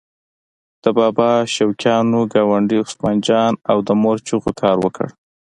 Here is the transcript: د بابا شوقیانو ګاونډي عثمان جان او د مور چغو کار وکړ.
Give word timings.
د 0.83 0.85
بابا 0.99 1.29
شوقیانو 1.55 2.19
ګاونډي 2.33 2.77
عثمان 2.83 3.17
جان 3.27 3.53
او 3.71 3.77
د 3.87 3.89
مور 4.01 4.17
چغو 4.27 4.51
کار 4.61 4.77
وکړ. 4.85 5.07